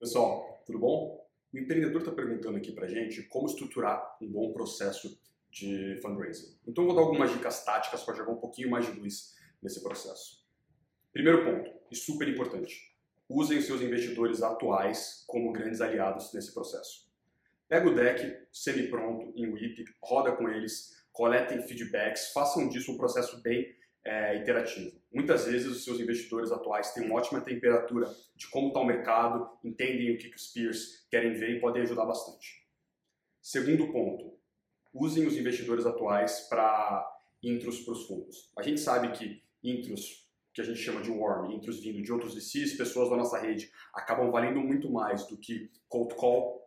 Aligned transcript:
Pessoal, 0.00 0.62
tudo 0.64 0.78
bom? 0.78 1.28
O 1.52 1.58
empreendedor 1.58 2.00
está 2.00 2.10
perguntando 2.10 2.56
aqui 2.56 2.72
para 2.72 2.88
gente 2.88 3.22
como 3.24 3.46
estruturar 3.46 4.16
um 4.22 4.32
bom 4.32 4.50
processo 4.50 5.20
de 5.50 6.00
fundraising. 6.00 6.56
Então, 6.66 6.84
eu 6.84 6.88
vou 6.88 6.96
dar 6.96 7.02
algumas 7.02 7.30
dicas 7.30 7.62
táticas 7.66 8.02
para 8.02 8.14
jogar 8.14 8.32
um 8.32 8.40
pouquinho 8.40 8.70
mais 8.70 8.86
de 8.86 8.98
luz 8.98 9.36
nesse 9.62 9.82
processo. 9.82 10.42
Primeiro 11.12 11.44
ponto, 11.44 11.70
e 11.90 11.96
super 11.96 12.26
importante: 12.26 12.96
usem 13.28 13.58
os 13.58 13.66
seus 13.66 13.82
investidores 13.82 14.42
atuais 14.42 15.22
como 15.26 15.52
grandes 15.52 15.82
aliados 15.82 16.32
nesse 16.32 16.54
processo. 16.54 17.06
Pega 17.68 17.86
o 17.86 17.94
deck 17.94 18.46
semi-pronto 18.50 19.34
em 19.36 19.52
WIP, 19.52 19.84
roda 20.02 20.32
com 20.32 20.48
eles, 20.48 21.04
coletem 21.12 21.60
feedbacks, 21.60 22.32
façam 22.32 22.70
disso 22.70 22.90
um 22.90 22.96
processo 22.96 23.42
bem 23.42 23.76
é, 24.04 24.36
interativo. 24.36 25.00
Muitas 25.12 25.46
vezes 25.46 25.66
os 25.66 25.84
seus 25.84 26.00
investidores 26.00 26.52
atuais 26.52 26.92
têm 26.92 27.04
uma 27.04 27.16
ótima 27.16 27.40
temperatura 27.40 28.08
de 28.36 28.48
como 28.48 28.68
está 28.68 28.80
o 28.80 28.86
mercado, 28.86 29.48
entendem 29.64 30.14
o 30.14 30.18
que, 30.18 30.30
que 30.30 30.36
os 30.36 30.48
peers 30.48 31.06
querem 31.10 31.32
ver 31.32 31.56
e 31.56 31.60
podem 31.60 31.82
ajudar 31.82 32.06
bastante. 32.06 32.66
Segundo 33.42 33.92
ponto, 33.92 34.38
usem 34.92 35.26
os 35.26 35.36
investidores 35.36 35.86
atuais 35.86 36.46
para 36.48 37.06
intros 37.42 37.80
para 37.80 37.92
os 37.92 38.06
fundos. 38.06 38.52
A 38.56 38.62
gente 38.62 38.80
sabe 38.80 39.10
que 39.12 39.42
intros, 39.62 40.28
que 40.52 40.60
a 40.60 40.64
gente 40.64 40.78
chama 40.78 41.00
de 41.00 41.10
warm, 41.10 41.52
intros 41.52 41.80
vindo 41.80 42.02
de 42.02 42.12
outros 42.12 42.34
VCs, 42.34 42.76
pessoas 42.76 43.10
da 43.10 43.16
nossa 43.16 43.38
rede, 43.38 43.70
acabam 43.94 44.30
valendo 44.30 44.60
muito 44.60 44.90
mais 44.90 45.26
do 45.26 45.36
que 45.36 45.70
cold 45.88 46.14
call, 46.14 46.60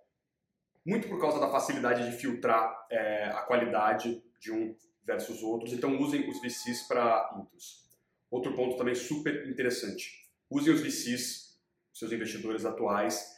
muito 0.85 1.07
por 1.07 1.19
causa 1.19 1.39
da 1.39 1.49
facilidade 1.49 2.09
de 2.09 2.17
filtrar 2.17 2.85
é, 2.89 3.25
a 3.25 3.41
qualidade 3.43 4.21
de 4.39 4.51
um 4.51 4.75
versus 5.03 5.43
outros, 5.43 5.73
então 5.73 5.99
usem 5.99 6.29
os 6.29 6.41
VCs 6.41 6.83
para 6.87 7.37
intros. 7.39 7.83
Outro 8.31 8.55
ponto 8.55 8.77
também 8.77 8.95
super 8.95 9.47
interessante, 9.47 10.09
usem 10.49 10.73
os 10.73 10.81
VCs, 10.81 11.59
seus 11.93 12.11
investidores 12.11 12.65
atuais, 12.65 13.33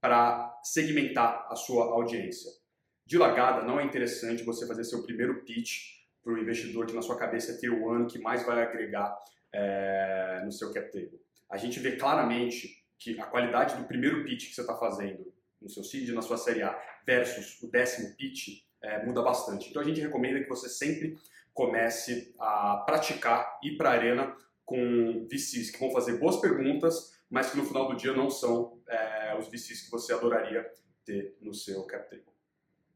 para 0.00 0.60
segmentar 0.62 1.46
a 1.50 1.56
sua 1.56 1.86
audiência. 1.86 2.50
De 3.04 3.18
largada, 3.18 3.62
não 3.62 3.80
é 3.80 3.84
interessante 3.84 4.44
você 4.44 4.66
fazer 4.66 4.84
seu 4.84 5.02
primeiro 5.02 5.44
pitch 5.44 5.96
para 6.22 6.32
o 6.32 6.38
investidor 6.38 6.86
que 6.86 6.94
na 6.94 7.02
sua 7.02 7.16
cabeça 7.16 7.52
é 7.52 7.56
tier 7.56 7.72
one, 7.72 8.06
que 8.06 8.18
mais 8.18 8.44
vai 8.44 8.62
agregar 8.62 9.16
é, 9.52 10.42
no 10.44 10.52
seu 10.52 10.72
cap 10.72 10.90
table. 10.90 11.20
A 11.48 11.56
gente 11.56 11.78
vê 11.78 11.96
claramente 11.96 12.84
que 12.98 13.18
a 13.20 13.26
qualidade 13.26 13.76
do 13.76 13.86
primeiro 13.86 14.24
pitch 14.24 14.48
que 14.48 14.54
você 14.54 14.60
está 14.60 14.76
fazendo 14.76 15.32
no 15.60 15.68
seu 15.68 15.84
seed, 15.84 16.10
na 16.10 16.22
sua 16.22 16.36
série 16.36 16.62
A, 16.62 16.76
versus 17.06 17.62
o 17.62 17.70
décimo 17.70 18.14
pitch, 18.16 18.65
é, 18.82 19.04
muda 19.04 19.22
bastante. 19.22 19.68
Então 19.68 19.82
a 19.82 19.84
gente 19.84 20.00
recomenda 20.00 20.42
que 20.42 20.48
você 20.48 20.68
sempre 20.68 21.18
comece 21.52 22.34
a 22.38 22.84
praticar, 22.86 23.58
ir 23.62 23.76
para 23.76 23.90
a 23.90 23.92
arena 23.92 24.36
com 24.64 25.26
VCs 25.30 25.70
que 25.70 25.78
vão 25.78 25.90
fazer 25.90 26.18
boas 26.18 26.36
perguntas, 26.36 27.16
mas 27.30 27.50
que 27.50 27.56
no 27.56 27.64
final 27.64 27.88
do 27.88 27.96
dia 27.96 28.12
não 28.12 28.28
são 28.28 28.80
é, 28.88 29.36
os 29.38 29.48
VCs 29.48 29.82
que 29.82 29.90
você 29.90 30.12
adoraria 30.12 30.70
ter 31.04 31.36
no 31.40 31.54
seu 31.54 31.84
cap 31.84 32.10
table. 32.10 32.24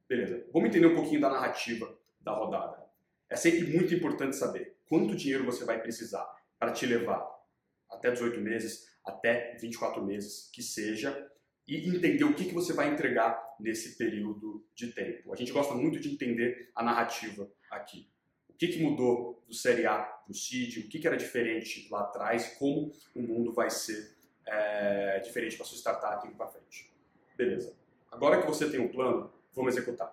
Beleza, 0.09 0.45
vamos 0.53 0.69
entender 0.69 0.87
um 0.87 0.97
pouquinho 0.97 1.21
da 1.21 1.31
narrativa 1.31 1.97
da 2.21 2.33
rodada. 2.33 2.85
É 3.29 3.37
sempre 3.37 3.73
muito 3.73 3.95
importante 3.95 4.37
saber 4.37 4.77
quanto 4.89 5.15
dinheiro 5.15 5.45
você 5.45 5.65
vai 5.65 5.81
precisar 5.81 6.29
para 6.59 6.73
te 6.73 6.85
levar 6.85 7.25
até 7.89 8.11
18 8.11 8.41
meses, 8.41 8.91
até 9.05 9.57
24 9.61 10.05
meses, 10.05 10.51
que 10.53 10.63
seja, 10.63 11.30
e 11.71 11.89
entender 11.89 12.25
o 12.25 12.35
que, 12.35 12.47
que 12.47 12.53
você 12.53 12.73
vai 12.73 12.93
entregar 12.93 13.41
nesse 13.61 13.97
período 13.97 14.67
de 14.75 14.89
tempo. 14.89 15.33
A 15.33 15.37
gente 15.37 15.53
gosta 15.53 15.73
muito 15.73 16.01
de 16.01 16.13
entender 16.13 16.69
a 16.75 16.83
narrativa 16.83 17.49
aqui. 17.71 18.11
O 18.49 18.55
que, 18.55 18.67
que 18.67 18.83
mudou 18.83 19.45
do 19.47 19.55
Série 19.55 19.87
A 19.87 19.99
para 19.99 20.33
o 20.33 20.35
CID, 20.35 20.81
o 20.81 20.89
que, 20.89 20.99
que 20.99 21.07
era 21.07 21.17
diferente 21.17 21.87
lá 21.89 22.01
atrás, 22.01 22.57
como 22.59 22.93
o 23.15 23.23
mundo 23.23 23.53
vai 23.53 23.71
ser 23.71 24.17
é, 24.45 25.21
diferente 25.21 25.57
para 25.57 25.65
sua 25.65 25.79
startup 25.79 26.27
indo 26.27 26.37
para 26.37 26.49
frente. 26.49 26.93
Beleza. 27.37 27.73
Agora 28.11 28.41
que 28.41 28.47
você 28.49 28.69
tem 28.69 28.81
um 28.81 28.89
plano, 28.89 29.33
vamos 29.55 29.77
executar. 29.77 30.13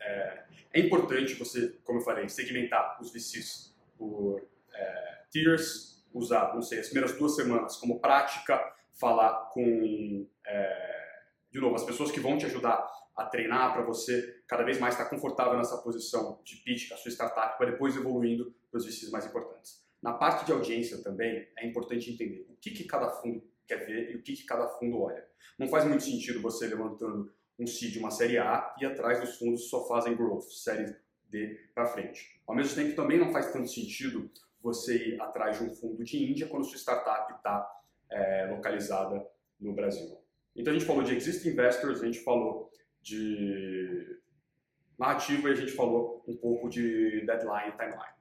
É, 0.00 0.44
é 0.72 0.80
importante 0.80 1.34
você, 1.34 1.78
como 1.84 1.98
eu 1.98 2.02
falei, 2.02 2.26
segmentar 2.30 2.98
os 3.02 3.12
VCs 3.12 3.76
por 3.98 4.48
é, 4.72 5.24
tiers, 5.30 6.02
usar, 6.14 6.54
não 6.54 6.62
sei, 6.62 6.80
as 6.80 6.86
primeiras 6.86 7.18
duas 7.18 7.36
semanas 7.36 7.76
como 7.76 8.00
prática, 8.00 8.74
falar 8.94 9.50
com, 9.52 10.26
é, 10.46 11.04
de 11.50 11.60
novo, 11.60 11.74
as 11.74 11.84
pessoas 11.84 12.10
que 12.10 12.20
vão 12.20 12.36
te 12.36 12.46
ajudar 12.46 12.84
a 13.16 13.24
treinar 13.26 13.72
para 13.72 13.82
você 13.82 14.42
cada 14.46 14.64
vez 14.64 14.78
mais 14.78 14.94
estar 14.94 15.08
confortável 15.08 15.56
nessa 15.56 15.78
posição 15.78 16.40
de 16.44 16.56
pitch 16.56 16.88
com 16.88 16.94
a 16.94 16.98
sua 16.98 17.12
startup 17.12 17.56
para 17.56 17.70
depois 17.70 17.96
evoluindo 17.96 18.52
para 18.70 18.78
os 18.78 18.84
VCs 18.84 19.10
mais 19.10 19.24
importantes. 19.24 19.84
Na 20.02 20.12
parte 20.12 20.44
de 20.44 20.52
audiência 20.52 21.02
também 21.02 21.48
é 21.56 21.66
importante 21.66 22.10
entender 22.10 22.44
o 22.50 22.56
que, 22.56 22.72
que 22.72 22.84
cada 22.84 23.08
fundo 23.08 23.42
quer 23.66 23.86
ver 23.86 24.10
e 24.10 24.16
o 24.16 24.22
que, 24.22 24.34
que 24.34 24.44
cada 24.44 24.68
fundo 24.68 25.00
olha. 25.00 25.24
Não 25.58 25.68
faz 25.68 25.84
muito 25.84 26.02
sentido 26.02 26.42
você 26.42 26.66
levantando 26.66 27.32
um 27.58 27.66
seed, 27.66 27.96
uma 27.98 28.10
série 28.10 28.36
A 28.36 28.74
e 28.80 28.84
atrás 28.84 29.20
dos 29.20 29.38
fundos 29.38 29.70
só 29.70 29.86
fazem 29.86 30.16
growth, 30.16 30.42
série 30.50 30.94
D 31.30 31.68
para 31.74 31.86
frente. 31.86 32.40
Ao 32.46 32.54
mesmo 32.54 32.74
tempo 32.74 32.96
também 32.96 33.18
não 33.18 33.32
faz 33.32 33.52
tanto 33.52 33.68
sentido 33.68 34.28
você 34.60 35.10
ir 35.10 35.20
atrás 35.20 35.58
de 35.58 35.64
um 35.64 35.74
fundo 35.74 36.02
de 36.02 36.30
Índia 36.30 36.48
quando 36.48 36.64
sua 36.64 36.78
startup 36.78 37.32
está 37.32 37.80
é, 38.10 38.50
localizada 38.50 39.24
no 39.60 39.72
Brasil. 39.72 40.23
Então 40.56 40.72
a 40.72 40.76
gente 40.76 40.86
falou 40.86 41.02
de 41.02 41.14
existing 41.14 41.50
investors, 41.50 42.02
a 42.02 42.06
gente 42.06 42.20
falou 42.20 42.70
de 43.02 44.20
narrativa 44.98 45.48
e 45.48 45.52
a 45.52 45.56
gente 45.56 45.72
falou 45.72 46.24
um 46.26 46.36
pouco 46.36 46.68
de 46.68 47.24
deadline 47.26 47.70
e 47.70 47.76
timeline. 47.76 48.14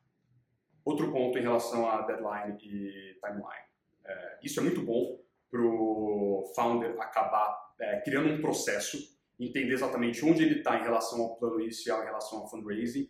Outro 0.83 1.11
ponto 1.11 1.37
em 1.37 1.41
relação 1.41 1.87
a 1.89 2.01
deadline 2.01 2.57
e 2.61 3.17
timeline. 3.19 3.67
É, 4.05 4.39
isso 4.43 4.59
é 4.59 4.63
muito 4.63 4.81
bom 4.81 5.21
para 5.49 5.61
o 5.61 6.51
founder 6.55 6.99
acabar 6.99 7.73
é, 7.79 8.01
criando 8.01 8.29
um 8.29 8.41
processo, 8.41 8.97
entender 9.39 9.73
exatamente 9.73 10.25
onde 10.25 10.43
ele 10.43 10.57
está 10.57 10.79
em 10.79 10.83
relação 10.83 11.21
ao 11.21 11.35
plano 11.37 11.61
inicial, 11.61 12.01
em 12.01 12.05
relação 12.05 12.39
ao 12.39 12.49
fundraising, 12.49 13.07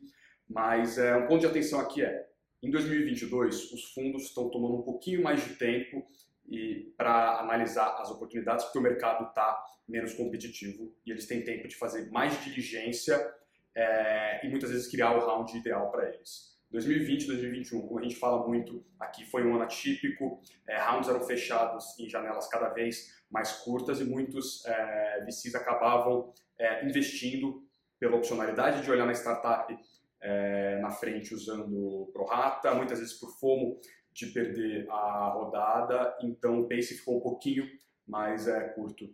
mas 0.47 0.97
é, 0.97 1.15
um 1.15 1.25
ponto 1.25 1.39
de 1.39 1.47
atenção 1.47 1.79
aqui 1.79 2.03
é, 2.03 2.27
em 2.61 2.69
2022, 2.69 3.71
os 3.73 3.93
fundos 3.93 4.23
estão 4.23 4.49
tomando 4.49 4.75
um 4.75 4.81
pouquinho 4.83 5.21
mais 5.21 5.43
de 5.43 5.55
tempo 5.55 6.05
e 6.47 6.93
para 6.97 7.39
analisar 7.39 7.99
as 7.99 8.09
oportunidades, 8.11 8.65
porque 8.65 8.79
o 8.79 8.81
mercado 8.81 9.27
está 9.27 9.63
menos 9.87 10.13
competitivo 10.13 10.95
e 11.05 11.11
eles 11.11 11.25
têm 11.25 11.43
tempo 11.43 11.67
de 11.67 11.75
fazer 11.75 12.09
mais 12.11 12.41
diligência 12.43 13.33
é, 13.75 14.45
e 14.45 14.49
muitas 14.49 14.69
vezes 14.69 14.89
criar 14.89 15.15
o 15.15 15.25
round 15.25 15.57
ideal 15.57 15.89
para 15.91 16.07
eles. 16.09 16.53
2020 16.71 17.27
2021, 17.27 17.87
como 17.87 17.99
a 17.99 18.03
gente 18.03 18.15
fala 18.15 18.47
muito 18.47 18.83
aqui, 18.99 19.23
foi 19.25 19.45
um 19.45 19.53
ano 19.53 19.63
atípico, 19.63 20.41
é, 20.67 20.79
rounds 20.79 21.07
eram 21.07 21.21
fechados 21.21 21.97
em 21.99 22.09
janelas 22.09 22.47
cada 22.47 22.69
vez 22.69 23.21
mais 23.29 23.51
curtas 23.51 23.99
e 23.99 24.05
muitos 24.05 24.65
é, 24.65 25.23
VCs 25.25 25.55
acabavam 25.55 26.33
é, 26.57 26.85
investindo 26.85 27.63
pela 27.99 28.15
opcionalidade 28.15 28.83
de 28.83 28.91
olhar 28.91 29.05
na 29.05 29.13
startup 29.13 29.75
é, 30.19 30.79
na 30.79 30.89
frente 30.89 31.33
usando 31.33 32.09
ProRata, 32.13 32.73
muitas 32.73 32.99
vezes 32.99 33.13
por 33.13 33.29
FOMO 33.39 33.79
de 34.13 34.27
perder 34.27 34.89
a 34.89 35.29
rodada, 35.29 36.15
então 36.21 36.59
o 36.59 36.69
pace 36.69 36.95
ficou 36.95 37.17
um 37.17 37.21
pouquinho 37.21 37.67
mais 38.07 38.47
é, 38.47 38.69
curto. 38.69 39.09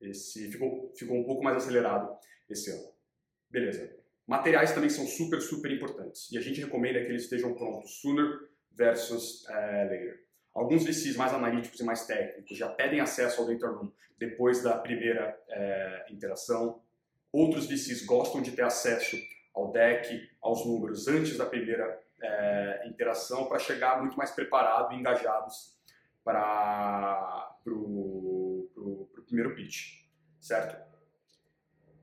Esse 0.00 0.50
ficou, 0.50 0.92
ficou 0.94 1.16
um 1.16 1.24
pouco 1.24 1.42
mais 1.42 1.56
acelerado 1.56 2.16
esse 2.48 2.70
ano. 2.70 2.92
Beleza. 3.48 3.96
Materiais 4.26 4.72
também 4.72 4.90
são 4.90 5.06
super, 5.06 5.40
super 5.40 5.70
importantes 5.70 6.30
e 6.30 6.38
a 6.38 6.40
gente 6.40 6.60
recomenda 6.60 7.00
que 7.00 7.06
eles 7.06 7.22
estejam 7.22 7.54
prontos 7.54 8.00
sooner 8.00 8.48
versus 8.72 9.48
é, 9.48 9.84
later. 9.84 10.24
Alguns 10.52 10.84
VCs 10.84 11.16
mais 11.16 11.32
analíticos 11.32 11.80
e 11.80 11.84
mais 11.84 12.06
técnicos 12.06 12.56
já 12.56 12.68
pedem 12.68 13.00
acesso 13.00 13.40
ao 13.40 13.46
data 13.46 13.66
room 13.68 13.90
depois 14.18 14.62
da 14.62 14.78
primeira 14.78 15.38
é, 15.48 16.06
interação. 16.10 16.80
Outros 17.32 17.66
VCs 17.66 18.04
gostam 18.04 18.40
de 18.40 18.52
ter 18.52 18.62
acesso 18.62 19.16
ao 19.52 19.72
deck, 19.72 20.28
aos 20.40 20.64
números 20.64 21.08
antes 21.08 21.36
da 21.36 21.46
primeira 21.46 22.02
é, 22.24 22.88
interação 22.88 23.46
para 23.46 23.58
chegar 23.58 24.00
muito 24.00 24.16
mais 24.16 24.30
preparado 24.30 24.92
e 24.92 24.96
engajados 24.96 25.76
para 26.22 27.50
o 27.56 29.08
primeiro 29.26 29.54
pitch, 29.54 30.04
certo? 30.40 30.76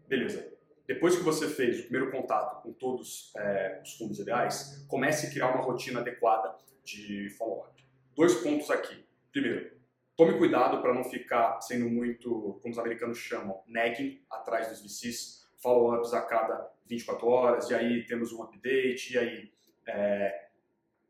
Beleza. 0.07 0.51
Depois 0.85 1.15
que 1.15 1.23
você 1.23 1.47
fez 1.47 1.79
o 1.79 1.83
primeiro 1.83 2.11
contato 2.11 2.61
com 2.61 2.73
todos 2.73 3.31
é, 3.37 3.79
os 3.81 3.93
fundos 3.95 4.19
ideais, 4.19 4.85
comece 4.89 5.27
a 5.27 5.29
criar 5.29 5.47
uma 5.53 5.63
rotina 5.63 6.01
adequada 6.01 6.53
de 6.83 7.29
follow-up. 7.37 7.81
Dois 8.15 8.35
pontos 8.35 8.69
aqui. 8.69 9.05
Primeiro, 9.31 9.71
tome 10.17 10.37
cuidado 10.37 10.81
para 10.81 10.93
não 10.93 11.03
ficar 11.03 11.61
sendo 11.61 11.89
muito, 11.89 12.59
como 12.61 12.73
os 12.73 12.77
americanos 12.77 13.17
chamam, 13.17 13.63
nagging 13.67 14.21
atrás 14.29 14.67
dos 14.67 14.81
VCs, 14.81 15.49
follow-ups 15.61 16.13
a 16.13 16.21
cada 16.23 16.69
24 16.87 17.27
horas, 17.27 17.69
e 17.69 17.75
aí 17.75 18.05
temos 18.05 18.33
um 18.33 18.43
update, 18.43 19.13
e 19.13 19.17
aí 19.17 19.53
é, 19.93 20.49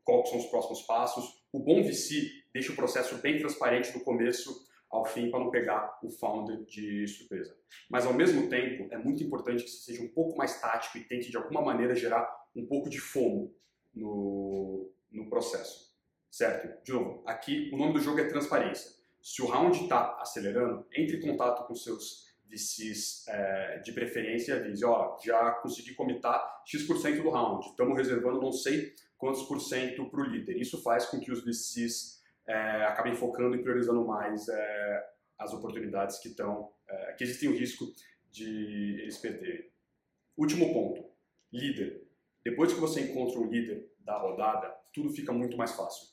quais 0.04 0.28
são 0.28 0.38
os 0.38 0.46
próximos 0.46 0.82
passos. 0.82 1.42
O 1.52 1.58
bom 1.58 1.82
VC 1.82 2.30
deixa 2.52 2.72
o 2.72 2.76
processo 2.76 3.16
bem 3.18 3.38
transparente 3.38 3.92
do 3.92 4.00
começo 4.00 4.66
ao 4.90 5.06
fim 5.06 5.30
para 5.30 5.40
não 5.40 5.50
pegar 5.50 5.98
o 6.02 6.10
founder 6.10 6.62
de 6.64 7.06
surpresa. 7.08 7.56
Mas 7.88 8.04
ao 8.04 8.12
mesmo 8.12 8.48
tempo, 8.48 8.92
é 8.92 8.98
muito 8.98 9.22
importante 9.22 9.64
que 9.64 9.70
você 9.70 9.92
seja 9.92 10.02
um 10.02 10.08
pouco 10.08 10.36
mais 10.36 10.60
tático 10.60 10.98
e 10.98 11.04
tente 11.04 11.30
de 11.30 11.36
alguma 11.36 11.62
maneira 11.62 11.94
gerar 11.94 12.28
um 12.54 12.66
pouco 12.66 12.90
de 12.90 13.00
fomo 13.00 13.54
no, 13.94 14.92
no 15.10 15.28
processo. 15.30 15.90
Certo? 16.30 16.82
De 16.84 16.92
novo, 16.92 17.22
aqui 17.26 17.70
o 17.72 17.76
nome 17.76 17.94
do 17.94 18.00
jogo 18.00 18.20
é 18.20 18.24
transparência. 18.24 18.90
Se 19.20 19.40
o 19.40 19.46
round 19.46 19.82
está 19.82 20.18
acelerando, 20.20 20.86
entre 20.94 21.16
em 21.16 21.20
contato 21.20 21.66
com 21.66 21.74
seus 21.74 22.31
VCs 22.52 23.26
é, 23.28 23.78
de 23.78 23.92
preferência 23.92 24.56
avise, 24.56 24.84
ó, 24.84 25.18
já 25.24 25.52
consegui 25.52 25.94
comitar 25.94 26.62
X% 26.66 27.22
do 27.22 27.30
round, 27.30 27.66
estamos 27.66 27.96
reservando 27.96 28.40
não 28.40 28.52
sei 28.52 28.92
quantos 29.16 29.42
por 29.44 29.60
cento 29.60 30.10
para 30.10 30.20
o 30.20 30.24
líder. 30.24 30.60
Isso 30.60 30.82
faz 30.82 31.06
com 31.06 31.18
que 31.18 31.32
os 31.32 31.42
VCs 31.44 32.22
é, 32.46 32.84
acabem 32.84 33.14
focando 33.14 33.56
e 33.56 33.62
priorizando 33.62 34.04
mais 34.04 34.48
é, 34.48 35.04
as 35.38 35.52
oportunidades 35.52 36.18
que 36.18 36.28
estão, 36.28 36.70
que 37.16 37.24
existem 37.24 37.48
o 37.48 37.56
risco 37.56 37.86
de 38.30 39.00
eles 39.00 39.18
perderem. 39.18 39.70
Último 40.36 40.72
ponto, 40.72 41.04
líder. 41.52 42.06
Depois 42.44 42.72
que 42.72 42.80
você 42.80 43.00
encontra 43.00 43.38
o 43.38 43.50
líder 43.50 43.90
da 44.00 44.18
rodada, 44.18 44.74
tudo 44.92 45.10
fica 45.10 45.32
muito 45.32 45.56
mais 45.56 45.72
fácil. 45.72 46.08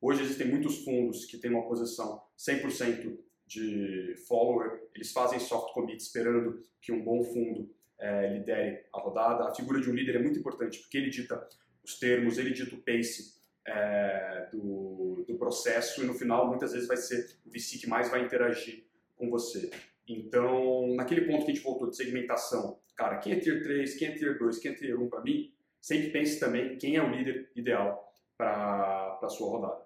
Hoje 0.00 0.22
existem 0.22 0.48
muitos 0.48 0.84
fundos 0.84 1.24
que 1.24 1.38
têm 1.38 1.50
uma 1.50 1.66
posição 1.66 2.22
100% 2.38 3.18
de 3.46 4.14
follower, 4.26 4.88
eles 4.94 5.12
fazem 5.12 5.38
soft 5.38 5.72
commit 5.72 6.02
esperando 6.02 6.60
que 6.80 6.92
um 6.92 7.02
bom 7.02 7.22
fundo 7.22 7.70
é, 7.98 8.32
lidere 8.32 8.84
a 8.92 9.00
rodada. 9.00 9.48
A 9.48 9.54
figura 9.54 9.80
de 9.80 9.90
um 9.90 9.94
líder 9.94 10.16
é 10.16 10.18
muito 10.18 10.38
importante 10.38 10.78
porque 10.80 10.98
ele 10.98 11.10
dita 11.10 11.46
os 11.84 11.98
termos, 11.98 12.38
ele 12.38 12.50
dita 12.50 12.74
o 12.74 12.82
pace 12.82 13.36
é, 13.64 14.48
do, 14.52 15.24
do 15.26 15.36
processo 15.36 16.02
e 16.02 16.06
no 16.06 16.14
final 16.14 16.48
muitas 16.48 16.72
vezes 16.72 16.88
vai 16.88 16.96
ser 16.96 17.38
o 17.46 17.50
VC 17.50 17.78
que 17.78 17.88
mais 17.88 18.10
vai 18.10 18.24
interagir 18.24 18.84
com 19.16 19.30
você. 19.30 19.70
Então, 20.08 20.94
naquele 20.94 21.22
ponto 21.22 21.44
que 21.44 21.50
a 21.50 21.54
gente 21.54 21.64
voltou 21.64 21.90
de 21.90 21.96
segmentação, 21.96 22.78
cara, 22.94 23.18
quem 23.18 23.32
é 23.32 23.40
Tier 23.40 23.62
3, 23.62 23.94
quem 23.94 24.08
é 24.08 24.12
Tier 24.12 24.38
2, 24.38 24.58
quem 24.58 24.70
é 24.72 24.74
Tier 24.74 25.00
1 25.00 25.08
para 25.08 25.22
mim, 25.22 25.52
sempre 25.80 26.10
pense 26.10 26.38
também 26.38 26.76
quem 26.78 26.96
é 26.96 27.02
o 27.02 27.10
líder 27.10 27.50
ideal 27.56 28.12
para 28.36 29.18
a 29.22 29.28
sua 29.28 29.50
rodada. 29.50 29.84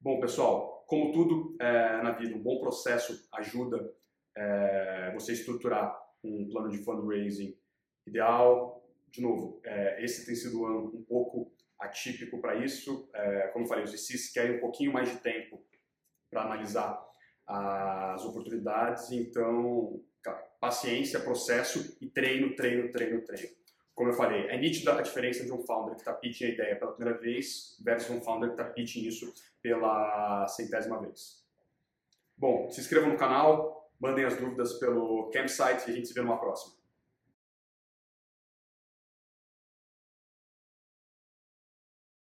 Bom, 0.00 0.20
pessoal, 0.20 0.65
como 0.86 1.12
tudo 1.12 1.56
é, 1.60 2.02
na 2.02 2.12
vida, 2.12 2.34
um 2.34 2.42
bom 2.42 2.58
processo 2.60 3.28
ajuda 3.34 3.92
é, 4.36 5.12
você 5.14 5.32
estruturar 5.32 5.96
um 6.22 6.48
plano 6.48 6.70
de 6.70 6.78
fundraising 6.78 7.58
ideal. 8.06 8.88
De 9.08 9.20
novo, 9.20 9.60
é, 9.64 10.02
esse 10.04 10.24
tem 10.24 10.34
sido 10.34 10.60
um 10.60 10.66
ano 10.66 10.92
um 10.94 11.02
pouco 11.02 11.52
atípico 11.78 12.40
para 12.40 12.54
isso. 12.56 13.10
É, 13.14 13.48
como 13.48 13.64
eu 13.64 13.68
falei, 13.68 13.84
os 13.84 13.92
VCs 13.92 14.32
querem 14.32 14.56
um 14.56 14.60
pouquinho 14.60 14.92
mais 14.92 15.10
de 15.10 15.16
tempo 15.18 15.62
para 16.30 16.42
analisar 16.42 17.04
as 17.46 18.24
oportunidades. 18.24 19.10
Então, 19.10 20.02
paciência, 20.60 21.20
processo 21.20 21.96
e 22.00 22.08
treino, 22.08 22.54
treino, 22.54 22.90
treino, 22.92 23.22
treino. 23.24 23.56
Como 23.96 24.10
eu 24.10 24.12
falei, 24.12 24.46
é 24.48 24.58
nítida 24.58 24.92
a 24.92 25.00
diferença 25.00 25.42
de 25.42 25.50
um 25.50 25.62
founder 25.62 25.94
que 25.94 26.02
está 26.02 26.12
pitching 26.12 26.44
a 26.44 26.48
ideia 26.50 26.76
pela 26.76 26.92
primeira 26.92 27.18
vez 27.18 27.78
versus 27.82 28.10
um 28.10 28.20
founder 28.20 28.50
que 28.50 28.60
está 28.60 28.70
pitching 28.70 29.08
isso 29.08 29.32
pela 29.62 30.46
centésima 30.48 31.00
vez. 31.00 31.42
Bom, 32.36 32.70
se 32.70 32.82
inscrevam 32.82 33.08
no 33.08 33.16
canal, 33.16 33.90
mandem 33.98 34.26
as 34.26 34.36
dúvidas 34.36 34.74
pelo 34.74 35.30
campsite 35.30 35.88
e 35.88 35.90
a 35.90 35.94
gente 35.94 36.08
se 36.08 36.12
vê 36.12 36.20
numa 36.20 36.38
próxima. 36.38 36.75